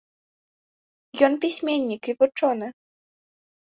[1.29, 2.67] Ён пісьменнік і вучоны.